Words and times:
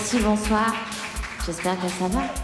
Merci, 0.00 0.20
bonsoir. 0.20 0.72
J'espère 1.44 1.74
que 1.80 1.88
ça 1.88 2.06
va. 2.06 2.37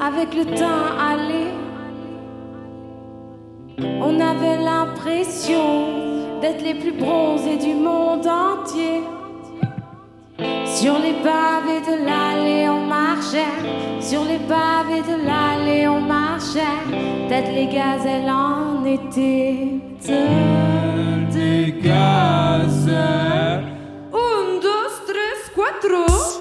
Avec 0.00 0.34
le 0.34 0.44
temps 0.46 0.86
allé. 0.98 1.48
On 4.00 4.18
avait 4.18 4.56
l'impression 4.62 6.40
d'être 6.40 6.62
les 6.62 6.74
plus 6.74 6.92
bronzés 6.92 7.58
du 7.58 7.74
monde 7.74 8.26
entier. 8.26 9.02
Sur 10.64 10.94
les 10.98 11.12
pavés 11.22 11.82
de 11.86 11.96
l'allée, 12.06 12.68
on 12.68 12.86
marchait. 12.86 13.44
Sur 14.00 14.24
les 14.24 14.38
pavés 14.38 15.02
de 15.02 15.16
l'allée, 15.26 15.86
on 15.86 16.00
marchait. 16.00 16.78
Peut-être 17.28 17.52
les 17.52 17.66
gazelles 17.66 18.30
en 18.30 18.84
été. 18.84 19.80
Des 21.30 21.74
gazelles. 21.82 23.64
Un, 24.12 24.60
dos, 24.62 24.90
tres, 25.06 25.50
cuatro. 25.54 26.39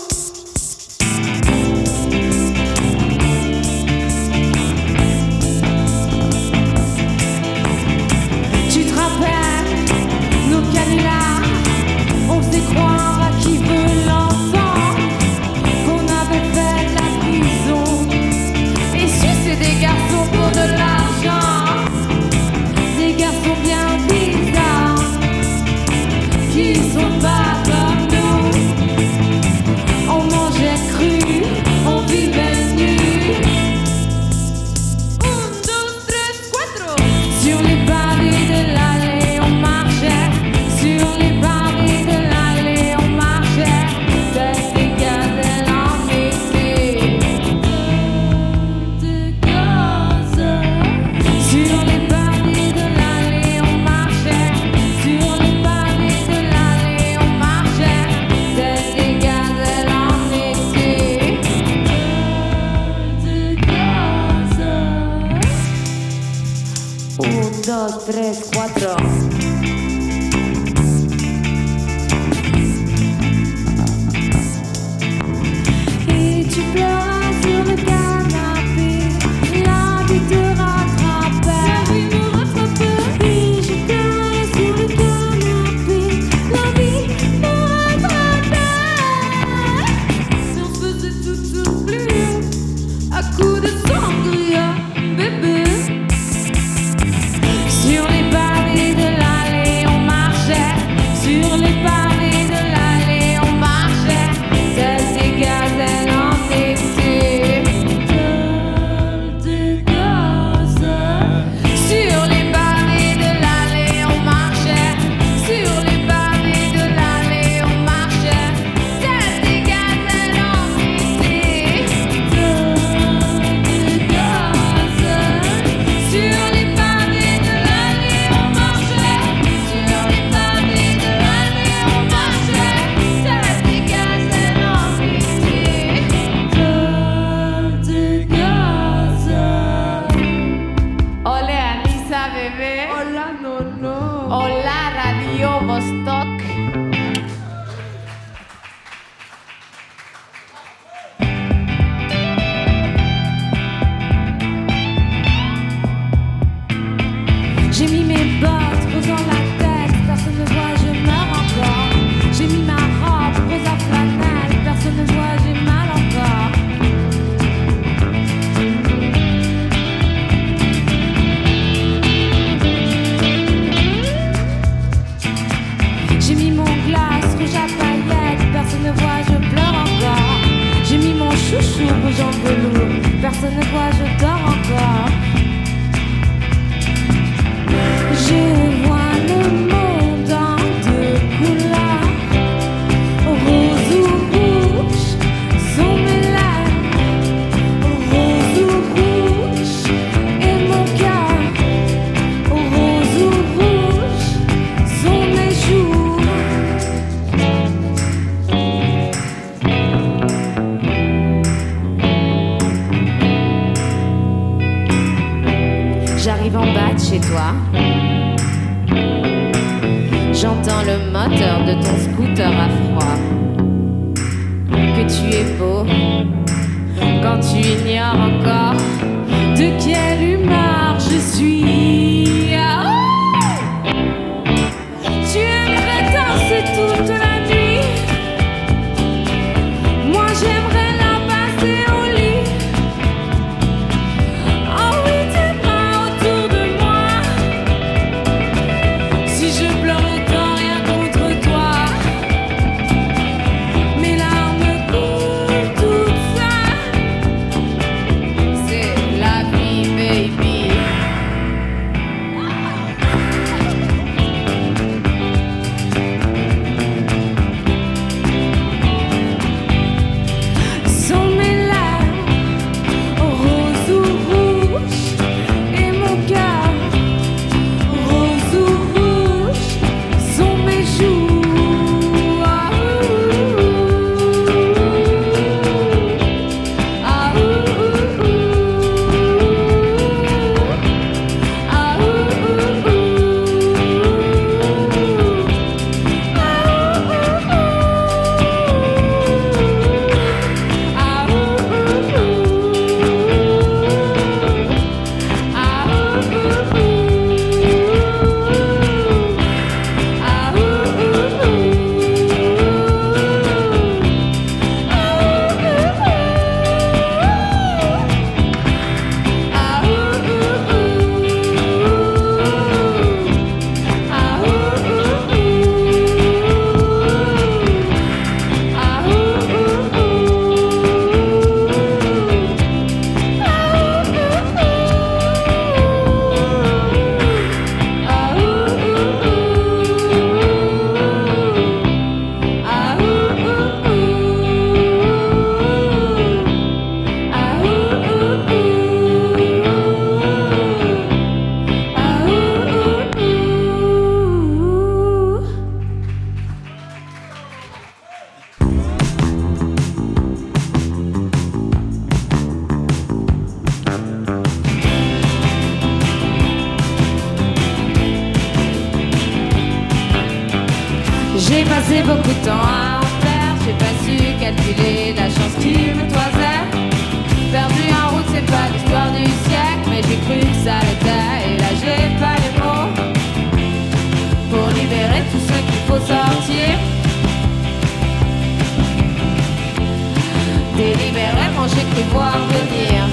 Cru 391.92 392.04
voir 392.12 392.38
venir 392.48 393.08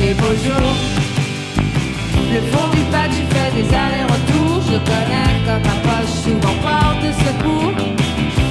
les 0.00 0.14
beaux 0.14 0.36
jours. 0.44 0.74
Le 2.32 2.40
fond 2.50 2.68
du 2.70 2.82
pas, 2.90 3.06
tu 3.08 3.22
fais 3.32 3.50
des 3.54 3.68
allers-retours. 3.68 4.62
Je 4.66 4.78
connais 4.88 5.32
comme 5.46 5.62
ma 5.62 5.76
poche, 5.86 6.14
souvent 6.24 6.56
porte 6.62 7.04
secours. 7.26 7.72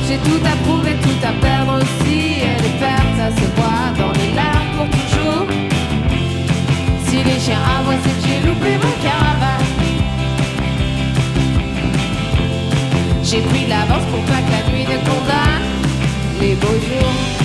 J'ai 0.08 0.18
tout 0.18 0.42
à 0.46 0.56
prouver, 0.64 0.96
tout 1.02 1.22
à 1.26 1.34
perdre 1.46 1.82
aussi. 1.82 2.20
Et 2.48 2.56
les 2.64 2.76
pertes, 2.80 3.14
ça 3.18 3.30
se 3.30 3.48
voit 3.56 3.90
dans 3.98 4.14
les 4.20 4.34
larmes 4.34 4.72
pour 4.78 4.88
toujours. 4.90 5.48
Si 7.06 7.18
les 7.24 7.40
chiens 7.40 7.60
aboient, 7.80 7.96
c'est 8.04 8.28
j'ai 8.28 8.48
loupé 8.48 8.72
mon 8.84 8.96
caravane. 9.04 9.66
J'ai 13.24 13.42
pris 13.42 13.66
de 13.66 13.70
l'avance 13.70 14.06
pour 14.12 14.22
pas 14.26 14.42
que 14.46 14.52
la 14.52 14.72
nuit 14.72 14.84
ne 14.84 14.98
condamne 15.10 15.68
les 16.40 16.56
beaux 16.56 16.80
jours. 16.88 17.40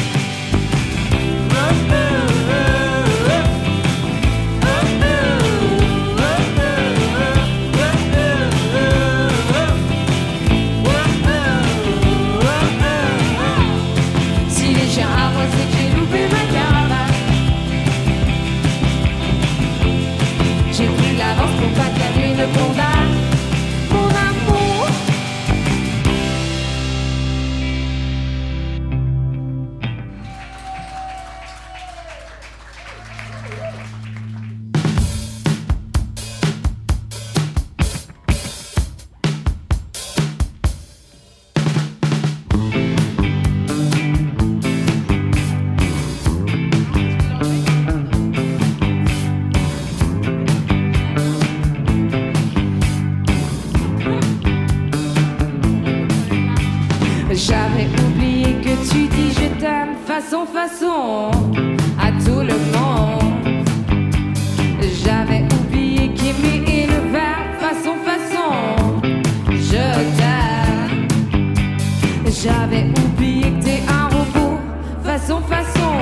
J'avais 72.46 72.84
oublié 73.04 73.50
que 73.50 73.64
t'es 73.64 73.82
un 73.88 74.06
robot 74.06 74.60
façon 75.02 75.40
façon 75.40 75.94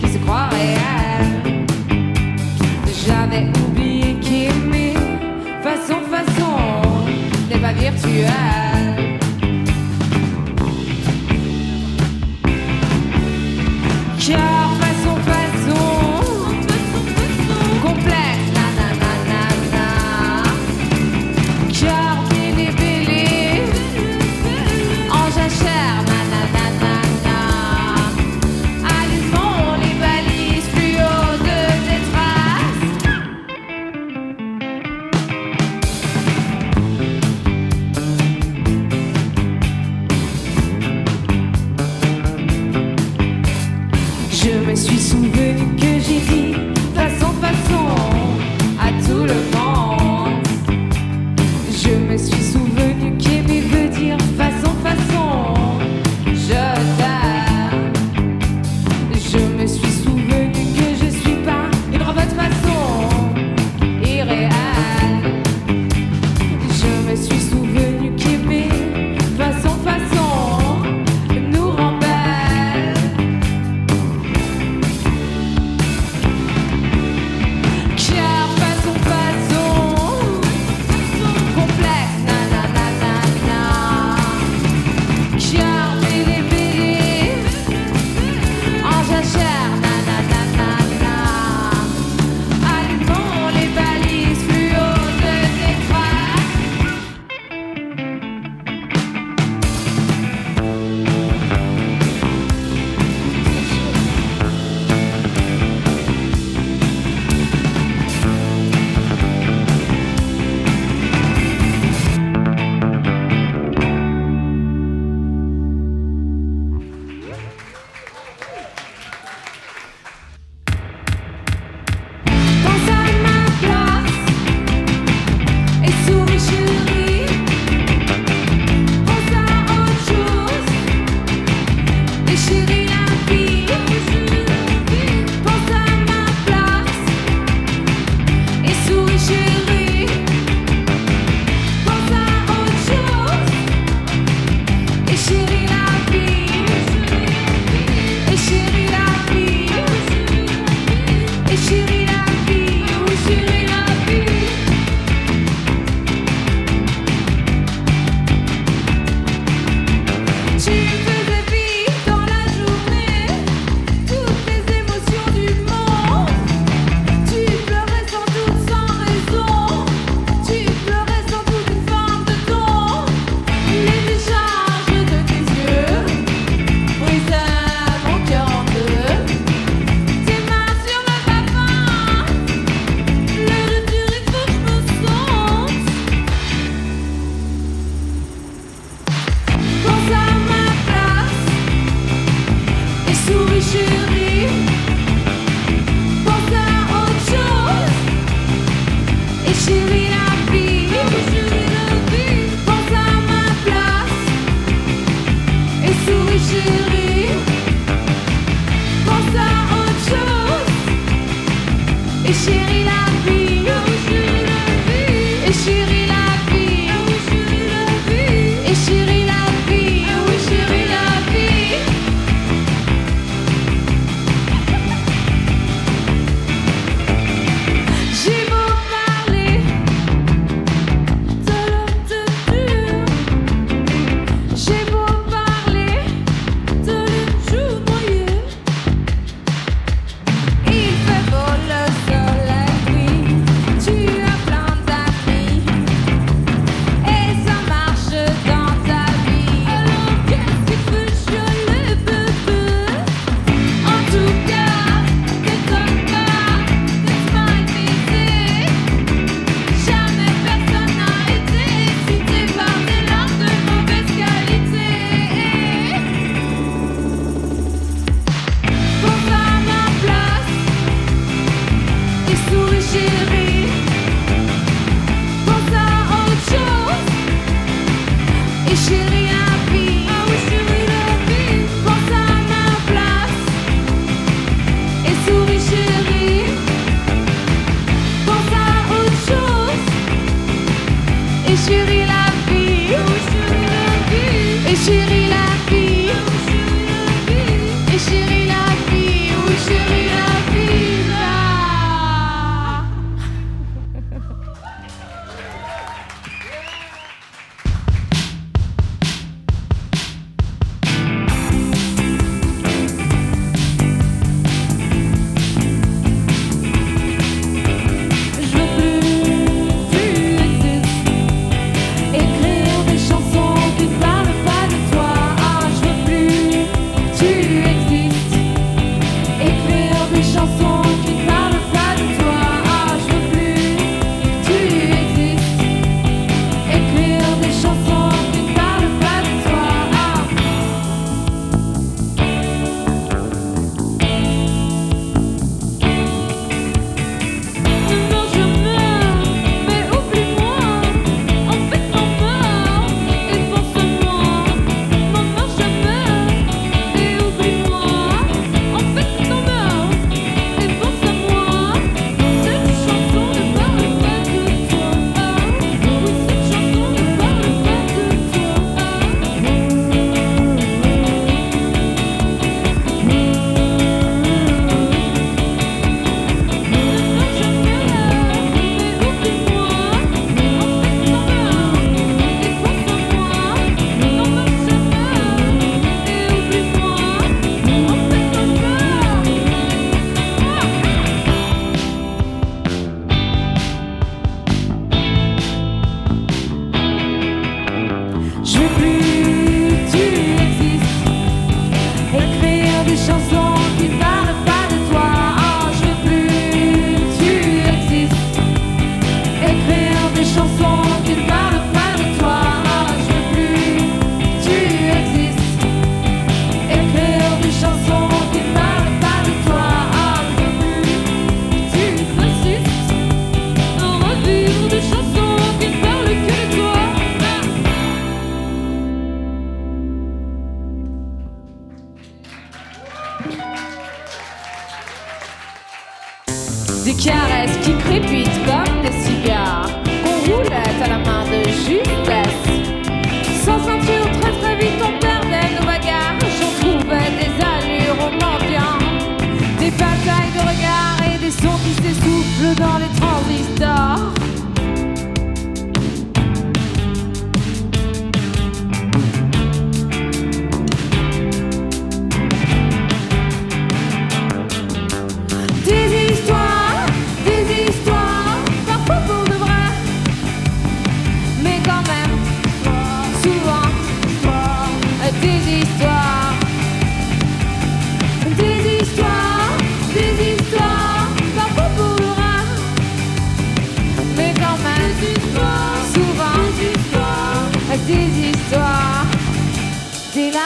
qui 0.00 0.08
se 0.12 0.18
croit 0.18 0.48
réel. 0.48 1.64
J'avais 3.06 3.46
oublié 3.64 4.16
qu'aimer 4.20 4.94
façon 5.62 6.00
façon 6.10 6.58
n'est 7.48 7.58
pas 7.58 7.72
virtuel. 7.72 9.05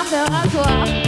Des 0.04 0.16
larmes 0.16 0.26
de 0.26 0.32
rasoir. 0.32 0.84
Détails 0.84 0.99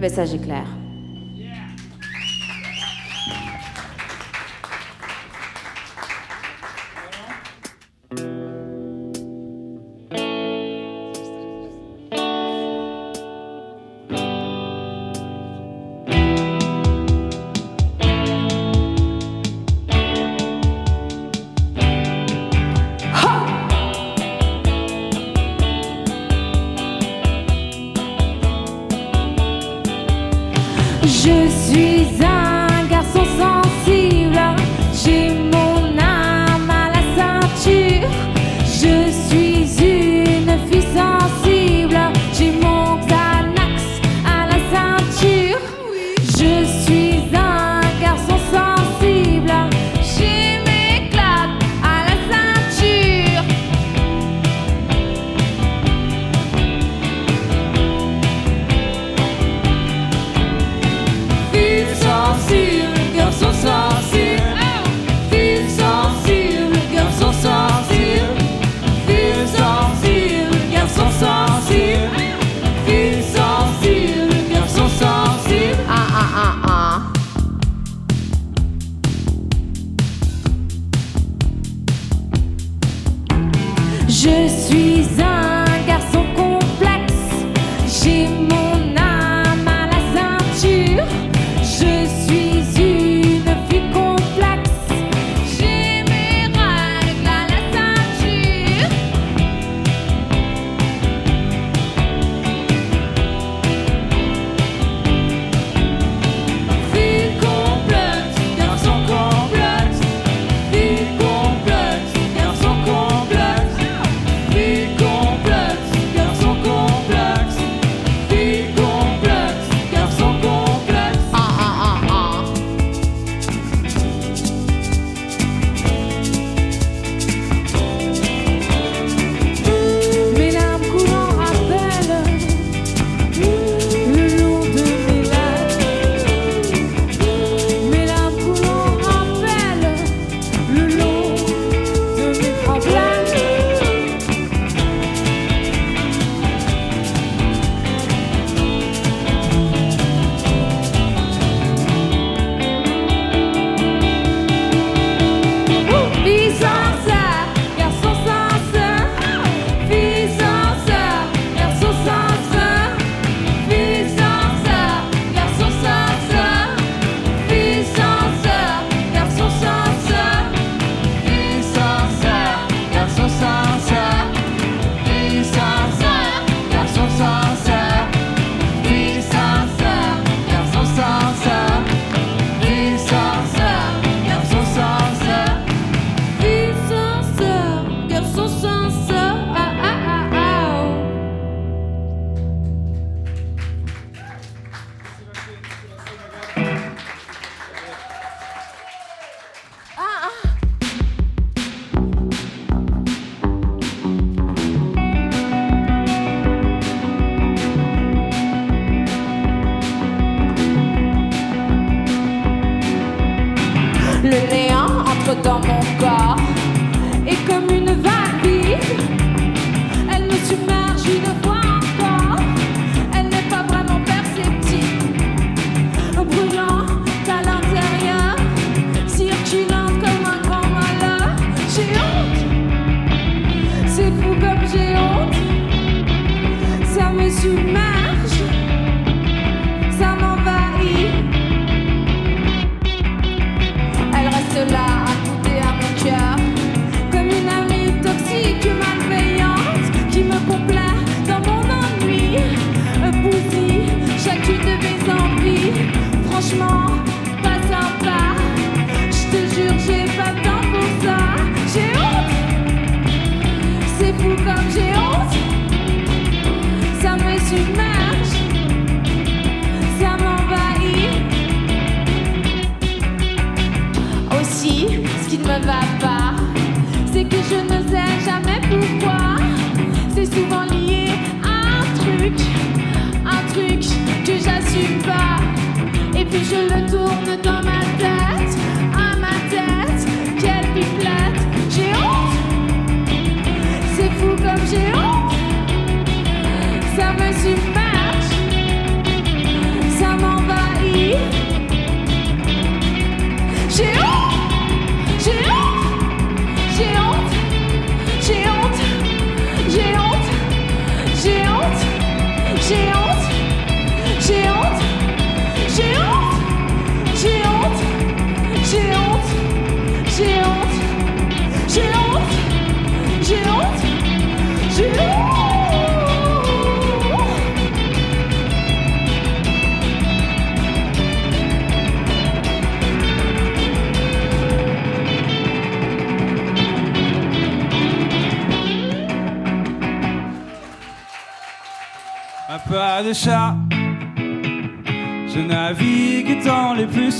Le 0.00 0.06
message 0.08 0.32
est 0.32 0.38
clair. 0.38 0.64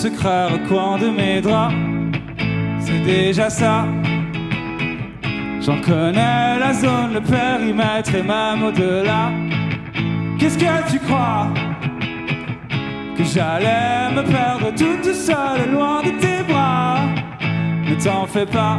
secret 0.01 0.59
coin 0.66 0.96
de 0.96 1.11
mes 1.11 1.42
draps. 1.42 1.74
C'est 2.78 3.03
déjà 3.05 3.51
ça. 3.51 3.84
J'en 5.61 5.78
connais 5.82 6.59
la 6.59 6.72
zone, 6.72 7.12
le 7.12 7.20
périmètre 7.20 8.14
et 8.14 8.22
même 8.22 8.62
au-delà. 8.62 9.30
Qu'est-ce 10.38 10.57
que 10.57 10.90
tu 10.90 10.98
crois? 11.01 11.48
Que 13.14 13.24
j'allais 13.24 14.11
me 14.16 14.22
perdre 14.22 14.70
toute 14.70 15.12
seule 15.12 15.70
loin 15.70 16.01
de 16.03 16.12
tes 16.18 16.42
bras. 16.51 17.01
Ne 17.86 17.94
t'en 18.03 18.24
fais 18.26 18.46
pas. 18.46 18.78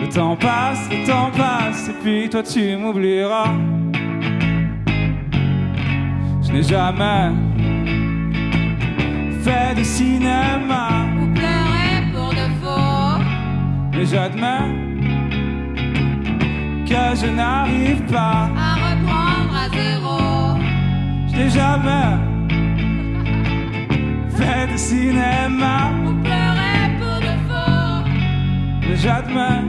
Le 0.00 0.08
temps 0.12 0.34
passe, 0.34 0.88
le 0.90 1.06
temps 1.06 1.30
passe, 1.36 1.90
et 1.90 1.96
puis 2.02 2.28
toi 2.28 2.42
tu 2.42 2.76
m'oublieras. 2.76 3.54
Je 6.42 6.52
n'ai 6.52 6.62
jamais 6.64 7.30
de 9.78 9.84
cinéma. 9.84 11.06
Vous 11.18 11.28
pleurez 11.32 11.96
pour 12.12 12.30
de 12.30 12.46
faux. 12.60 13.22
Mais 13.92 14.06
j'admets 14.06 14.68
que 16.88 17.02
je 17.20 17.26
n'arrive 17.26 18.02
pas 18.12 18.50
à 18.66 18.70
reprendre 18.86 19.54
à 19.64 19.68
zéro. 19.78 20.18
Je 21.28 21.36
n'ai 21.36 21.50
jamais 21.50 22.10
fait 24.36 24.72
de 24.72 24.76
cinéma. 24.76 25.76
Vous 26.04 26.16
pleurez 26.26 26.84
pour 26.98 27.18
de 27.28 27.34
faux. 27.48 27.94
Mais 28.82 28.96
j'admets 28.96 29.64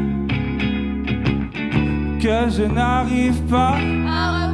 que 2.24 2.38
je 2.56 2.64
n'arrive 2.64 3.40
pas 3.44 3.78
à 4.18 4.26
reprendre 4.32 4.49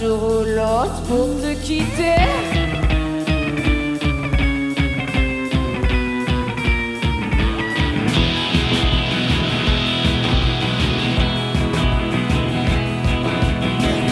jour 0.00 0.22
ou 0.22 0.44
l'autre 0.44 1.00
pour 1.08 1.28
te 1.40 1.54
quitter. 1.62 2.16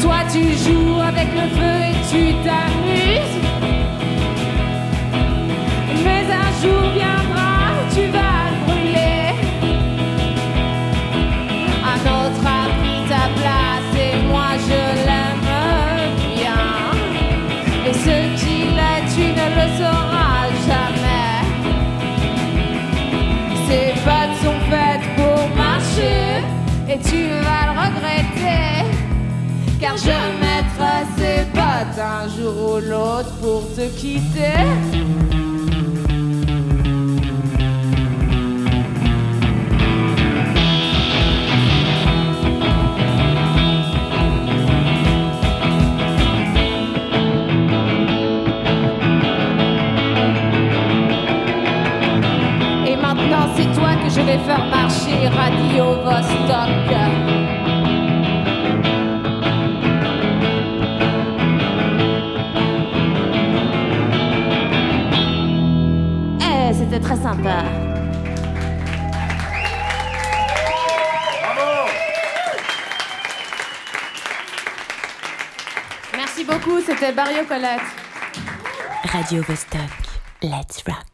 Toi 0.01 0.19
tu 0.33 0.43
joues 0.63 1.01
avec 1.01 1.29
le 1.35 1.47
feu 1.57 1.77
et 1.91 1.97
tu 2.11 2.35
t'amuses. 2.45 3.37
Mais 6.05 6.25
un 6.31 6.51
jour 6.63 6.85
bien 6.95 7.14
et 26.95 26.99
tu 26.99 27.29
vas 27.45 27.65
le 27.69 27.75
regretter. 27.81 28.85
Car 29.81 29.97
je 29.97 30.19
mettrai 30.41 30.99
ses 31.17 31.45
bottes 31.53 31.99
un 31.99 32.29
jour 32.29 32.75
ou 32.75 32.81
l'autre 32.81 33.33
pour 33.41 33.63
te 33.75 33.89
quitter. 33.99 35.54
Vais 54.25 54.39
faire 54.39 54.65
marcher, 54.67 55.29
Radio 55.29 55.85
Vostok. 56.03 56.91
Eh, 66.41 66.73
c'était 66.73 67.01
très 67.01 67.17
sympa. 67.17 67.65
Merci 76.17 76.45
beaucoup, 76.45 76.81
c'était 76.81 77.13
Barrio 77.13 77.45
Colette. 77.45 77.81
Radio 79.13 79.43
Vostok. 79.43 79.81
Let's 80.43 80.83
rock. 80.87 81.14